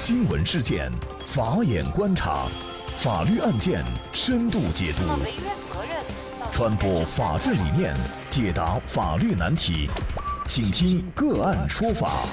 [0.00, 0.88] 新闻事件，
[1.26, 2.46] 法眼观察，
[2.98, 5.02] 法律案件深度解读，
[6.52, 7.92] 传播法治理念，
[8.30, 9.90] 解答法律难题，
[10.46, 12.24] 请听个案说法。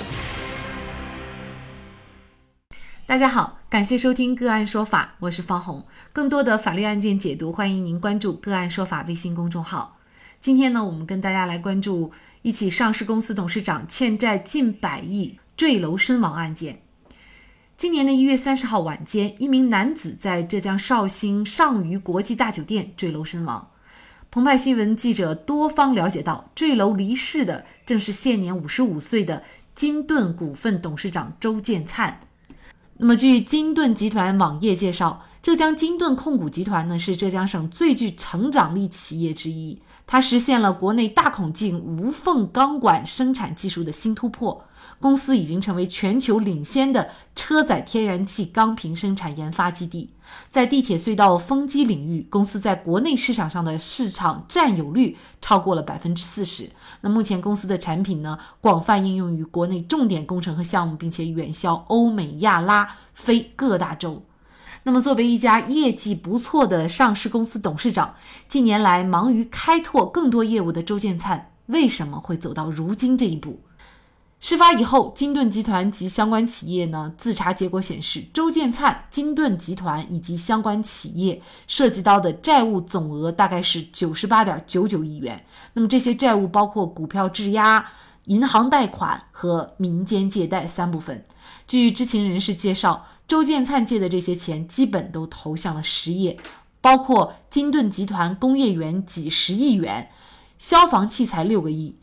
[3.08, 5.84] 大家好，感谢收听个案说法，我是方红。
[6.14, 9.98] 更多的法律案件解读，欢迎您关注个案说法微信公众号。
[10.40, 12.12] 今天呢，我们跟大家来关注
[12.44, 16.85] 一起上市公司董事长欠债近百亿坠楼身亡案件。
[17.78, 23.70] 今年的一月三十号晚间，一名男子在浙江绍兴上虞国际大酒店坠楼身亡。
[24.32, 29.44] 澎湃新闻记者多方了解到，坠楼离世的正是现年五十五岁的
[29.76, 32.22] 金盾股份董事长周建灿。
[32.96, 44.64] 那么，据金盾集团网页介绍，浙江金盾控股集团呢是浙江省最具成长力企业之一，它实现了国内大孔径无缝钢管生产技术的新突破。
[45.00, 50.10] 公司已经成为全球领先的车载天然气钢瓶生产研发基地，
[50.50, 56.70] 在地铁隧道风机领域，公司在国内市场上的市场占有率超过了百分之四十。
[57.02, 64.24] 那目前公司的产品呢，广泛应用于国内重点工程和项目，并且远销欧美亚拉非各大洲。
[64.84, 68.16] 那么，作为一家业绩不错的上市公司董事长，
[68.48, 73.60] 近年来忙于开拓更多业务的周建灿，为什么会走到如今这一步？
[74.48, 85.44] 事发以后，金盾集团及相关企业呢自查结果显示，周建灿、金盾集团以及相关企业涉及到的债务总额大概是九十八点九九亿元。
[85.74, 87.84] 那么这些债务包括股票质押、
[88.26, 91.26] 银行贷款和民间借贷三部分。
[91.66, 96.38] 据知情人士介绍，周建灿借的这些钱基本都投向了实业，
[96.82, 100.12] 包括金盾集团工业园几十亿元，
[100.60, 101.96] 消防器材六个亿。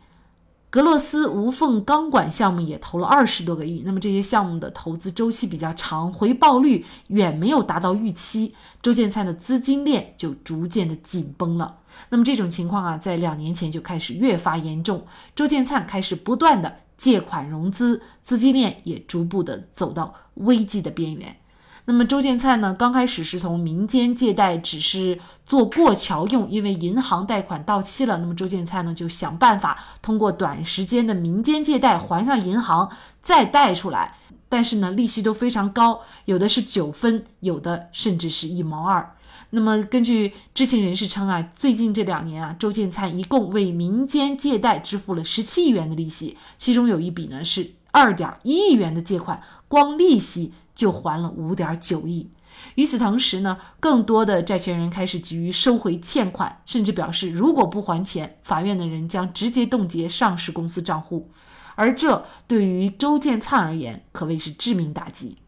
[0.72, 11.76] 格洛斯无缝钢管项目也投了二十多个亿，那么这些项目的投资周期比较长，回报率远没有达到预期，周建灿的资金链就逐渐的紧绷了。
[12.08, 15.04] 那么这种情况啊，在两年前就开始越发严重，
[15.36, 21.36] 周建灿开始不断的借款融资，资金链也逐步的走到危机的边缘。
[21.84, 22.72] 那么周建灿呢？
[22.72, 28.18] 刚开始是从民间借贷，只是做过桥用，因为银行贷款到期了。
[28.18, 32.88] 那么周建灿呢，就想办法通过短时间的民间借贷还上银行，
[33.20, 34.16] 再贷出来。
[34.48, 39.16] 但是呢，利息都非常高，有的是九分，有的甚至是一毛二。
[39.50, 50.52] 那么根据知情人士称啊，最近这两年啊，周建灿一共为民间借贷支付了十七亿元的利息，其中有一笔呢是二点一亿元的借款，光利息。
[50.74, 52.30] 就还了五点九亿。
[52.76, 61.28] 与此同时呢，更多的债权人开始急于收回欠款，甚至表示如果不还钱，法院的人将直接冻结上市公司账户。
[61.74, 65.38] 而这对于周建灿而言可谓是致命打击，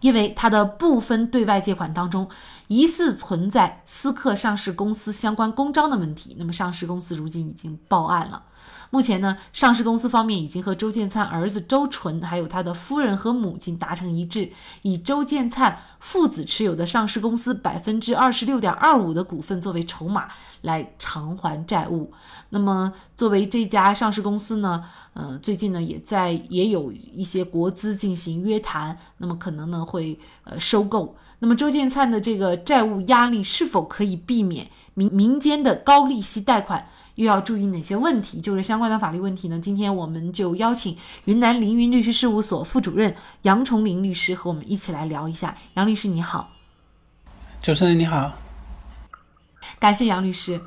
[0.00, 2.28] 因为他的部分对外借款当中
[2.68, 6.36] 疑似存在私刻上市公司相关公章的问题。
[6.38, 8.44] 那么上市公司如今已经报案了。
[8.90, 14.50] 目前呢，上市公司方面已经和周建灿儿子周纯，还有他的夫人和母亲达成一致，
[14.82, 20.28] 以周建灿父子持有的上市公司百分之二十六点二五的股份作为筹码
[20.62, 22.12] 来偿还债务。
[22.50, 31.16] 那么，作为这家上市公司呢，呃，最近呢也在也有一些国资进行约谈，那么可能呢会呃收购。
[31.40, 36.88] 那么周建灿的这个债务压力是否可以避免民民间的高利息贷款？
[37.16, 38.40] 又要注意哪些问题？
[38.40, 39.58] 就是相关的法律问题呢？
[39.58, 45.56] 今天我们就邀请云南凌云律师事务所副主任杨崇林律师和我们一起来聊一下。
[45.74, 46.50] 杨律师你好，
[47.60, 48.32] 主持人你好，
[49.78, 50.60] 感谢杨律师。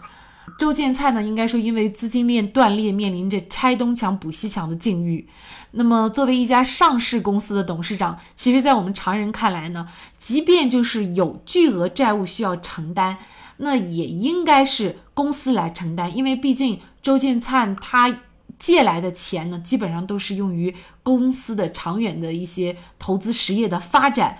[0.58, 5.30] 周建灿呢，应该说因为资金链断裂，面临着拆东墙补西墙的境遇。
[5.72, 13.20] 那么作为一家上市公司的董事长，其实，在我们常人看来呢，即便就是有巨额债务需要承担。
[13.62, 18.22] 那也应该是公司来承担，因为毕竟周建灿他
[18.58, 24.38] 借来的钱呢，基本上都是用于公司的长远的一些投资实业的发展。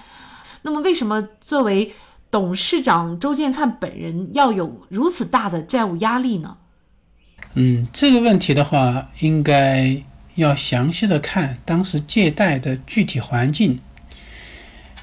[0.62, 1.94] 那么，为什么作为
[2.32, 6.58] 董事长周建灿本人要有如此大的债务压力呢？
[7.56, 10.04] 嗯，这个问题的话，应该
[10.36, 13.80] 要详细的看当时借贷的具体环境，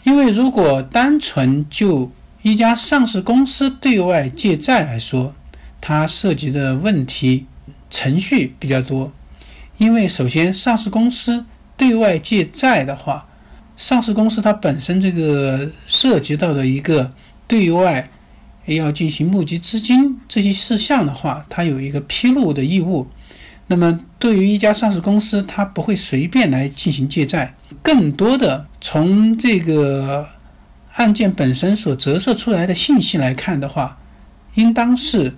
[0.04, 2.10] 因为如果单纯就
[2.46, 5.34] 一家上市公司对外借债来说，
[5.80, 7.46] 它涉及的问题
[7.90, 9.12] 程序比较多。
[9.78, 11.44] 因为首先，上市公司
[11.76, 13.26] 对外借债的话，
[13.76, 17.12] 上市公司它本身这个涉及到的一个
[17.48, 18.08] 对外
[18.66, 23.08] 要进行募集资金这些事项的话，它有一个披露的义务。
[23.66, 30.28] 那么对于一家上市公司，它不会随便来进行借债，更多的从这个
[30.96, 33.98] 案件本身所折射出来的信息来看的话，
[34.54, 35.36] 应当是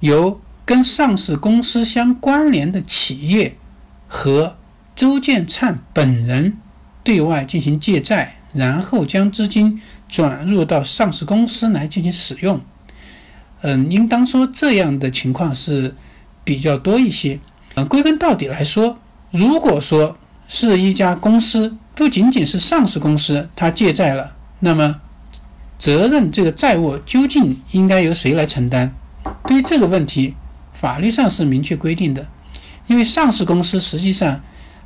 [0.00, 3.56] 由跟上市公司相关联的企业
[4.06, 4.56] 和
[4.96, 6.56] 周建灿本人
[7.02, 12.60] 对外进行借债，然后将资金转入到上市公司来进行使用。
[13.62, 15.94] 嗯，应当说这样的情况是
[16.44, 17.40] 比较多一些。
[17.74, 18.98] 嗯，归根到底来说，
[19.32, 24.96] 如果说是一家公司，不仅仅是上市公司，它借债了，那么
[25.76, 28.94] 责任这个债务究竟应该由谁来承担？
[29.46, 30.34] 对于这个问题，
[30.72, 32.26] 法律上是明确规定的。
[32.86, 34.40] 因为上市公司实际上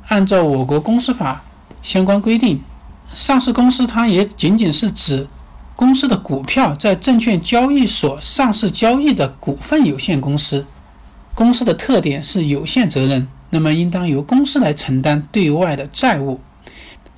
[0.09, 1.41] 按照我国公司法
[1.81, 2.61] 相关规定，
[3.13, 5.27] 上市公司它也仅仅是指。
[5.77, 10.65] 公司的股票在证券交易所上市交易的股份有限公司，
[11.33, 16.41] 公司的特点是有限责任，那么应当由公司来承担对外的债务。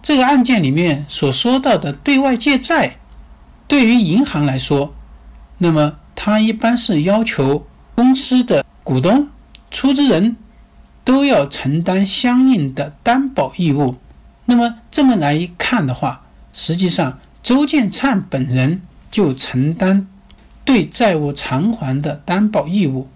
[0.01, 2.97] 这个案件里面所说到的对外借债，
[3.67, 4.93] 对于银行来说，
[5.57, 9.27] 那么它一般是要求公司的股东、
[9.69, 10.35] 出资人
[11.03, 13.95] 都要承担相应的担保义务。
[14.45, 17.19] 那么这么来一看的话，实际上。
[17.43, 20.07] 周建灿本人就承担
[20.63, 23.09] 对债务偿还的担保义务，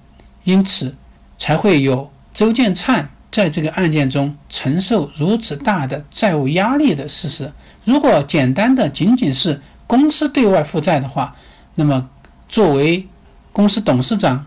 [0.46, 0.96] 因此
[1.38, 7.52] 才会有周建灿在这个案件中承受如此大的债务压力的事实。
[7.84, 11.36] 如果简单的仅仅是公司对外负债的话，
[11.76, 12.10] 那么
[12.48, 13.06] 作为
[13.52, 14.46] 公司董事长、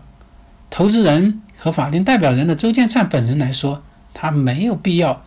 [0.71, 5.23] 投资人和法定代表人的周建灿本人来说，他没有必要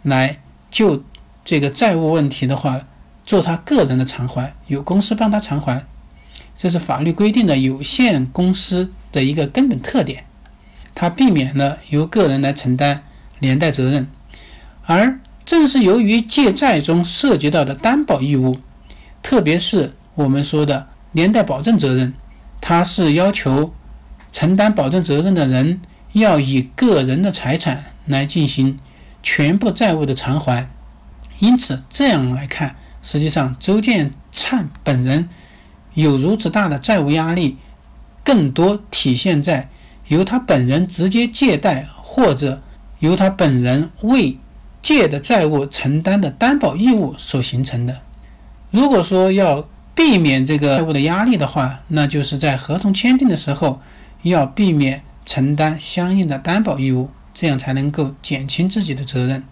[0.00, 1.04] 来就
[1.44, 2.80] 这个债务问题的话。
[3.24, 5.86] 做他个人的偿还，由公司帮他偿还，
[6.56, 10.24] 这是法律规定的有限公司的一个根本特点，
[10.94, 13.02] 它避免了由个人来承担
[13.38, 14.06] 连带责任。
[14.84, 18.58] 而正是由于借债中涉及到的担保义务，
[19.22, 22.14] 特别是我们说的连带保证责任，
[22.60, 23.74] 它是要求
[24.30, 25.80] 承担保证责任的人
[26.12, 28.78] 要以个人的财产来进行
[29.22, 30.70] 全部债务的偿还。
[31.38, 32.76] 因此，这样来看。
[33.02, 35.28] 实际上，周建灿本人
[35.94, 37.56] 有如此大的债务压力，
[38.22, 39.68] 更多体现在
[40.12, 42.60] 由他本人直接借贷，或者
[42.98, 44.36] 由他本人为
[44.82, 48.02] 借的债务承担的担保义务所形成的。
[48.70, 53.80] 如果说要避免这个债务的压力的话，那就是在合同签订的时候
[54.22, 59.42] 要避免承担相应的担保义务，这样才能够减轻自己的责任。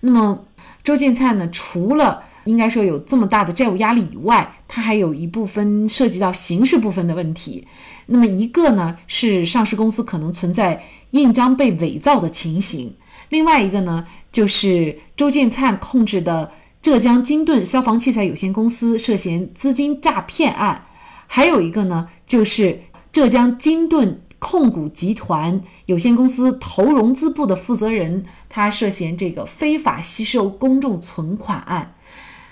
[0.00, 0.44] 那么。
[0.82, 7.66] 周建灿呢，除了应该说有这么大的债务压力以外，他还有一部分涉及到刑事部分的问题。
[8.06, 12.94] 那么一个呢是上市公司可能存在印章被伪造的情形，
[13.28, 16.50] 另外一个呢就是周建灿控制的
[16.82, 20.86] 浙江金盾消防器材有限公司涉嫌资金诈骗案，
[21.26, 22.80] 还有一个呢就是
[23.12, 24.22] 浙江金盾。
[24.42, 31.92] 控股集团有限公司投融资部的负责人，他涉嫌这个非法吸收公众存款案。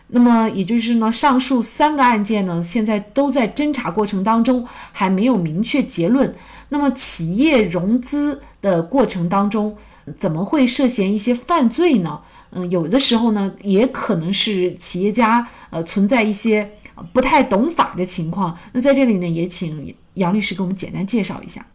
[0.08, 6.34] 那么也就是呢，上述三个案件呢，现在都在侦查过程当中，还没有明确结论。
[6.70, 9.76] 那么企业融资的过程当中，
[10.19, 12.20] 怎么会涉嫌一些犯罪呢？
[12.50, 16.70] 嗯，有的时候呢，也可能是企业家呃存在一些
[17.12, 18.56] 不太懂法的情况。
[18.72, 21.67] 那在这里呢，也请杨律师给我们简单介绍一下。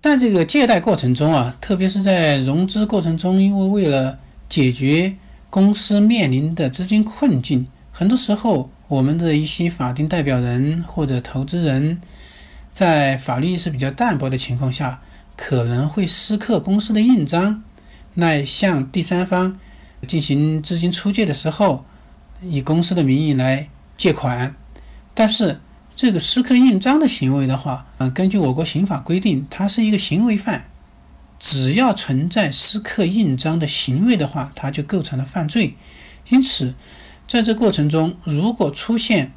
[0.00, 5.16] 在这个借贷过程中啊，特别是在融资过程中，因为为了解决
[5.54, 12.00] 公司面临的资金困境，很多时候我们的一些法定代表人或者投资人，
[12.72, 15.00] 在法律意识比较淡薄的情况下，
[15.36, 17.62] 可能会私刻公司的印章，
[18.14, 19.56] 来向第三方
[20.08, 21.84] 进行资金出借的时候，
[22.42, 24.56] 以公司的名义来借款，
[25.14, 25.60] 但是。
[25.96, 30.64] 这个私刻印章的行为的话，呃，根据我国刑法规定，它是一个行为犯，
[31.38, 35.76] 只要存在私刻印章的行为的话，它就构成了犯罪。
[36.28, 36.74] 因此，
[37.26, 39.32] 在这过程中，如果出现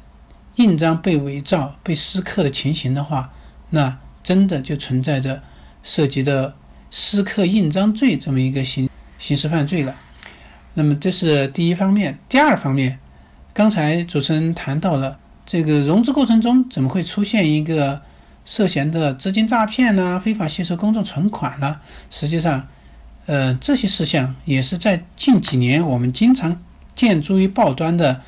[0.56, 3.32] 印章被伪造、被私刻的情形的话，
[3.70, 5.42] 那真的就存在着
[5.82, 6.54] 涉及的
[6.90, 8.88] 私刻印章罪这么一个刑
[9.18, 9.96] 刑事犯罪了。
[10.74, 12.18] 那么，这是第一方面。
[12.28, 12.98] 第二方面，
[13.52, 15.18] 刚才主持人谈到了。
[15.50, 18.02] 这个融资过程中怎么会出现一个
[18.48, 20.18] 涉嫌的资金诈骗呢？
[20.18, 21.80] 非法吸收公众存款呢？
[22.10, 22.66] 实际上，
[23.26, 26.58] 呃，这些事项也是在近几年我们经常
[26.94, 28.22] 见诸于报端的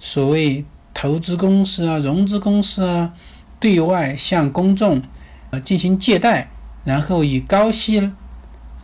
[0.00, 0.64] 所谓
[0.94, 3.12] 投资公司啊、融资公司啊，
[3.60, 5.02] 对外向公众
[5.50, 6.48] 呃进行借贷，
[6.82, 8.10] 然后以高息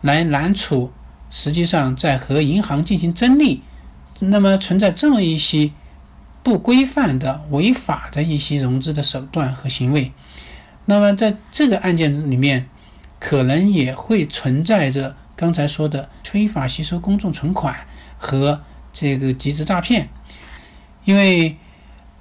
[0.01, 0.91] 来揽储，
[1.31, 3.63] 实际上在和银行进行争利，
[4.19, 5.71] 那么存在这么一些
[6.43, 10.11] 不规范的、违法的一些融资的手段和行为。
[10.85, 12.69] 那么在这个案件里面，
[13.19, 17.87] 可能也会存在着刚才说的非法吸收公众存款
[18.17, 18.61] 和
[18.91, 20.09] 这个集资诈骗，
[21.05, 21.57] 因为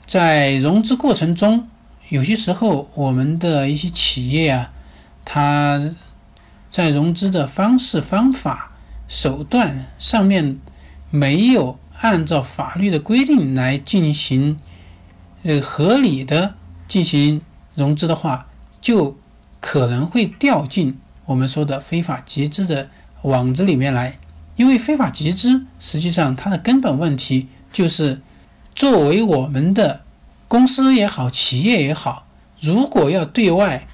[0.07, 1.69] 在融资过程中，
[2.09, 4.71] 有些时候我们的一些企业啊，
[5.25, 5.95] 它
[6.71, 8.73] 在融资的方式、方法、
[9.09, 10.61] 手段上面
[11.11, 14.61] 没有按照法律的规定来进行
[15.43, 16.55] 呃合理的
[16.87, 17.43] 进行
[17.75, 18.47] 融资的话。
[18.83, 19.17] 就
[19.61, 22.91] 可能会掉进我们说的非法集资的
[23.23, 24.19] 网子里面来，
[24.57, 28.21] 因为非法集资实际上它的根本问题就是，
[28.75, 30.03] 作为我们的
[30.49, 32.27] 公司也好，企业也好，
[32.61, 33.87] 如果要对外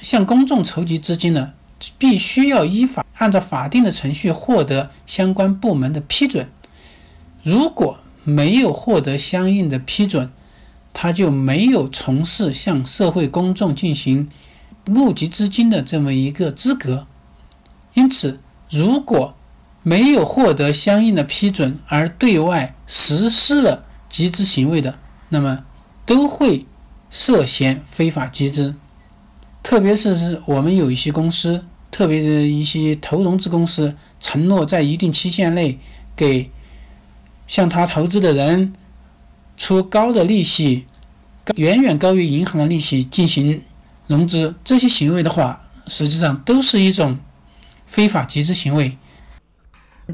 [0.00, 1.52] 向公众筹集资金呢，
[1.96, 6.48] 必须要依法按照法定的程序获得相关部门的批准，
[7.44, 10.30] 如果没有获得相应的批准。
[10.92, 14.30] 他就没有从事向社会公众进行
[14.84, 17.06] 募集资金的这么一个资格，
[17.94, 19.34] 因此，如果
[19.82, 24.98] 没有获得相应的批准而对外实施了集资行为的，
[25.30, 25.64] 那么
[26.04, 26.66] 都会
[27.10, 28.74] 涉嫌非法集资。
[29.62, 35.78] 特别是是我们有一些公司，特别是一些投融资公司，承诺在一定期限内
[36.14, 36.50] 给
[37.46, 38.72] 向他投资的人。
[39.62, 40.86] 出高的利息，
[41.54, 43.62] 远远高于银行的利息进行
[44.08, 47.16] 融资，这些行为的话，实际上都是一种
[47.86, 48.98] 非法集资行为。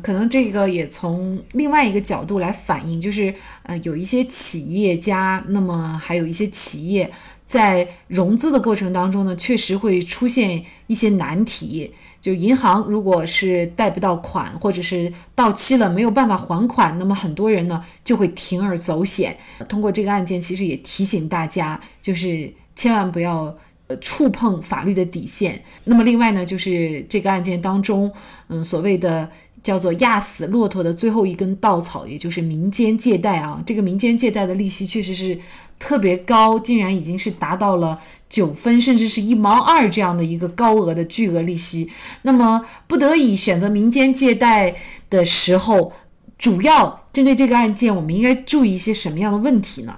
[0.03, 7.11] 可能这个也从另外一个角度来反映，就是呃，有一些企业家，那么还有一些企业
[7.47, 11.91] 在融资的过程当中呢，确实会出现一些难题。
[12.21, 19.37] 就银行如果是贷不到款，或者是到期了没有办法还款，那么很多人呢就会铤而走险。
[19.69, 23.57] 通过这个案件，其实也提醒大家，就是千万不要
[23.87, 25.63] 呃触碰法律的底线。
[25.85, 28.13] 那么另外呢，就是这个案件当中，
[28.49, 29.29] 嗯，所谓的。
[29.69, 33.63] 叫做压死骆驼的最后一根稻草，也就是民间借贷啊。
[33.67, 35.39] 这个民间借贷的利息确实是
[35.79, 37.99] 特别高，竟然已经是达到了
[38.31, 41.91] 九分，甚至是一毛二这样的一个高额的巨额利息。
[42.23, 44.75] 那么不得已选择民间借贷
[45.11, 45.93] 的时候，
[46.39, 49.95] 主要针对这个案件，我们应该注意一些什么样的问题呢？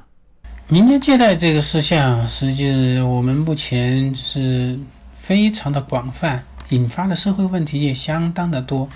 [0.67, 4.77] 民间借贷这个事项，实际我们目前是
[5.17, 8.89] 非常的广泛，引发的社会问题也相当的多。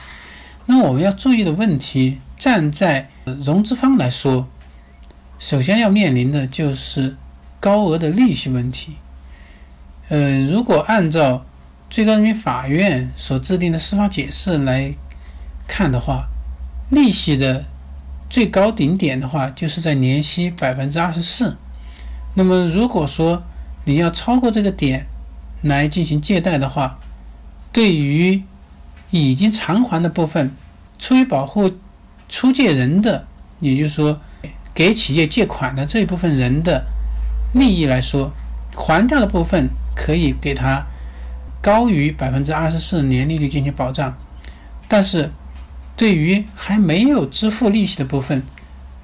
[0.67, 3.11] 那我们要注意的问题，站在
[3.43, 4.49] 融资方来说，
[5.39, 7.17] 首先要面临的就是
[7.61, 8.97] 高额的利息问题。
[10.09, 11.45] 呃，如果按照
[11.91, 14.95] 最高人民法院所制定的司法解释来
[15.67, 16.29] 看的话，
[16.91, 17.65] 利息的
[18.29, 21.57] 最高顶点的话，就是在年息百分之二十四。
[22.35, 23.43] 那么，如果说
[23.85, 25.07] 你要超过这个点
[25.63, 26.99] 来进行借贷的话，
[27.71, 28.43] 对于
[29.21, 30.51] 已经偿还的部分，
[30.99, 31.71] 出于保护
[32.29, 33.27] 出借人的，
[33.61, 34.21] 也就是说
[34.75, 36.85] 给企业借款的这一部分人的
[37.53, 38.33] 利益来说，
[38.75, 40.85] 还掉的部分可以给他
[41.63, 44.17] 高于百分之二十四年利率进行保障。
[44.89, 45.31] 但是，
[45.97, 48.43] 对于还没有支付利息的部分，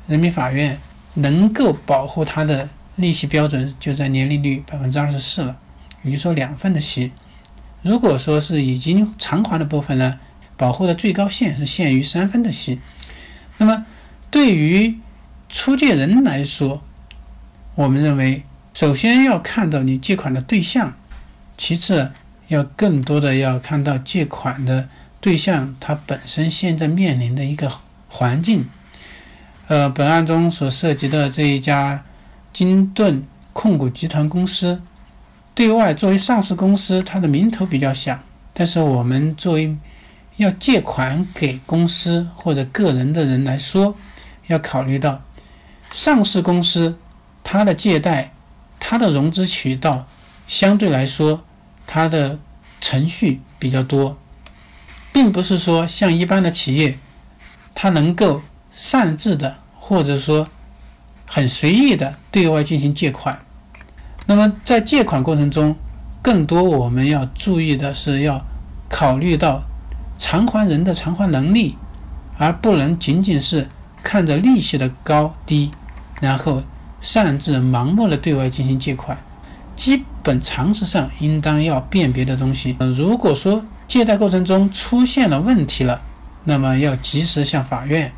[0.08, 0.80] 人民法院
[1.14, 5.56] 能够保护他的利息标准就在年利率百分之二十四了，
[6.02, 7.12] 也就是说两份的息。
[7.82, 10.20] 如果说是已经偿还的部分呢，
[10.56, 12.80] 保护的最高限是限于三分的息。
[13.56, 13.86] 那么，
[14.30, 14.98] 对于
[15.48, 16.82] 出借人来说，
[17.74, 18.44] 我们认为，
[18.74, 20.94] 首先要看到你借款的对象，
[21.56, 22.12] 其次
[22.48, 24.88] 要更多的要看到借款的
[25.20, 27.70] 对象他本身现在面临的一个
[28.08, 28.68] 环境。
[29.68, 32.04] 呃，本案中所涉及的这一家
[32.52, 34.82] 金盾控股集团公司。
[35.60, 38.18] 对外作为上市公司，它的名头比较响，
[38.54, 39.76] 但是我们作为
[40.36, 43.94] 要借款给公司或者个人的人来说，
[44.46, 45.22] 要考虑到
[45.90, 46.98] 上市公司
[47.44, 48.32] 它的借贷、
[48.78, 50.06] 它的融资渠道
[50.48, 51.44] 相对来说
[51.86, 52.38] 它的
[52.80, 54.16] 程序比较多，
[55.12, 56.98] 并不是说像一般的企业，
[57.74, 58.40] 它能够
[58.74, 60.48] 擅自的或者说
[61.26, 63.38] 很随意的对外进行借款。
[64.30, 65.74] 那么在借款过程中，
[66.22, 68.46] 更多我们要注意的是要
[68.88, 69.64] 考虑到
[70.18, 71.76] 偿还人的偿还能力，
[72.38, 73.66] 而不能仅仅是
[74.04, 75.72] 看着利息的高低，
[76.20, 76.62] 然后
[77.00, 79.18] 擅自盲目的对外进行借款。
[79.74, 86.00] 基本常识上应当要辨别的东西，如果说借贷过程中出现了问题了，
[86.44, 88.12] 那么要及时向法院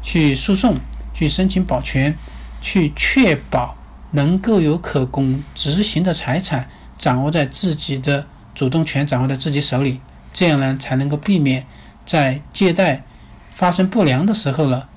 [0.00, 0.74] 去诉讼，
[1.12, 2.16] 去申请保全，
[2.62, 3.76] 去确保
[4.12, 10.00] 能够有可供执行的财产掌握在自己的主动权掌握在自己手里，
[10.32, 11.66] 这样呢才能够避免
[12.06, 13.04] 在借贷
[13.50, 14.88] 发生不良的时候呢，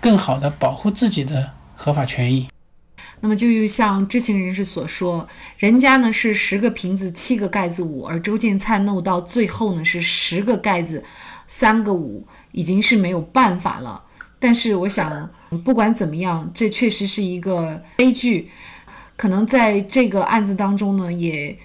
[0.00, 2.48] 更好的保护自己的合法权益。
[3.22, 11.04] 那么，就又像知情人士所说，人家呢是十个瓶子七个盖子五，而周建灿弄到最后呢是十个盖子
[11.46, 14.04] 三个五，已经是没有办法了。
[14.38, 18.48] 但是，我想不管怎么样，这确实是一个悲剧。
[19.16, 21.56] 可能在这个案子当中呢，也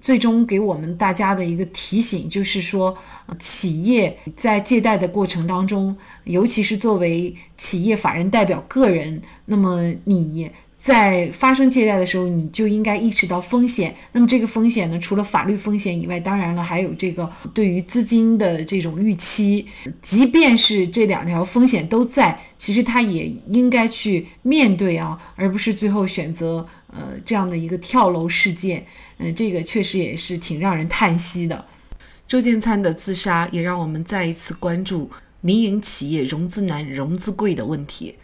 [0.00, 2.96] 最终给我们大家的一个提醒，就是说，
[3.38, 10.50] 企业在借贷的过程当中，尤其是作为企业法人代表个人，那么你。
[10.86, 13.92] 在发生借贷的时候，你就应该意识到风险。
[14.12, 19.66] 那么这个风险呢，除了法律风险以外，当然了，还有这个对于资金的这种预期。
[20.00, 28.86] 即便是这两条风险都在，其实他也应该去面对啊，而不是最后选择呃这样的一个跳楼事件。
[29.18, 31.64] 嗯，这个确实也是挺让人叹息的。
[32.28, 38.14] 周建灿的自杀也让我们再一次关注民营企业融资难、融资贵的问题。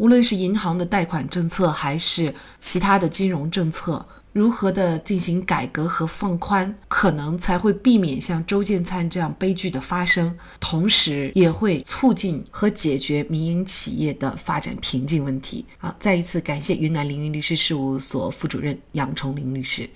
[0.00, 15.66] 无论是银行的贷款政策，还是其他的金融政策，如何的进行改革和放宽，可能才会避免像周建灿这样悲剧的发生，同时也会促进和解决民营企业的发展瓶颈问题。
[15.76, 19.86] 好，再一次感谢云南凌云律师事务所副主任杨崇林律师。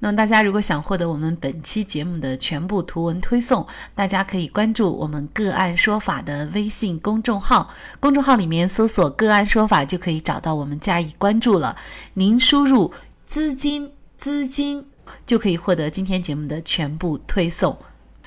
[0.00, 11.76] 那么大家如果想获得我们本期节目的全部图文推送，大家可以关注我们“个案说法”的微信公众号，公众号里面搜索“个案说法”就可以找到我们加以关注了。
[12.14, 12.92] 您输入
[13.26, 14.86] “资金资金”
[15.26, 17.76] 就可以获得今天节目的全部推送。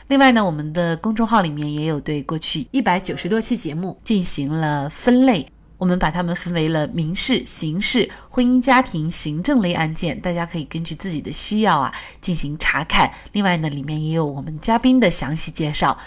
[0.08, 5.48] 另外呢，我们的公众号里面也有对过去一百九十多期节目进行了分类。
[5.82, 11.92] 我们把它们分为了民事、刑事、婚姻家庭、行政类案件，大家可以根据自己的需要啊
[12.22, 13.12] 进行查看。
[13.32, 15.98] 另外呢，里面也有我们嘉宾的详细介绍。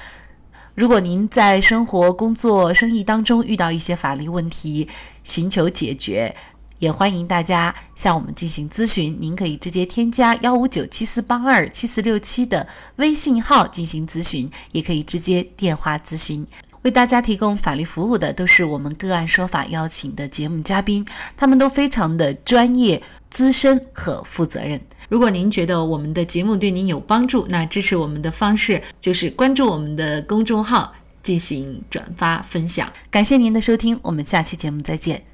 [0.77, 4.87] 如果您在生活、工作、生意当中遇到一些法律问题，
[5.25, 6.33] 寻求解决，
[6.79, 9.19] 也欢迎大家向我们进行咨询。
[9.21, 16.47] 您可以直接添加幺五九七四八二七四六七的微信号进行咨询，也可以直接电话咨询。
[16.85, 21.05] 为大家提供法律服务的都是我们个案说法邀请的节目嘉宾，
[21.37, 24.81] 他们都非常的专业、资深和负责任。
[25.09, 30.93] 如果您觉得我们的节目对您有帮助，那支持我们的方式就是关注我们的公众号，
[31.23, 32.93] 进行转发分享。
[33.11, 35.34] 感谢您的收听，我们下期节目再见。